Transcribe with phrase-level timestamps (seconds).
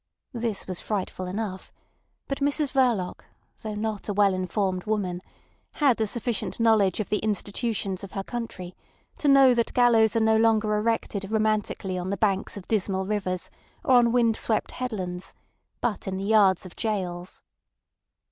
[0.33, 1.71] This was frightful enough,
[2.27, 3.19] but Mrs Verloc,
[3.61, 5.21] though not a well informed woman,
[5.73, 8.75] had a sufficient knowledge of the institutions of her country
[9.19, 13.51] to know that gallows are no longer erected romantically on the banks of dismal rivers
[13.83, 15.35] or on wind swept headlands,
[15.81, 17.43] but in the yards of jails.